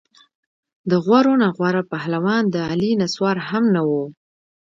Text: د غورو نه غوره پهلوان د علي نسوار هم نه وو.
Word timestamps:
د 0.89 0.91
غورو 1.05 1.33
نه 1.41 1.47
غوره 1.55 1.83
پهلوان 1.91 2.43
د 2.49 2.55
علي 2.69 2.91
نسوار 3.01 3.37
هم 3.49 3.63
نه 3.75 3.81
وو. 3.89 4.03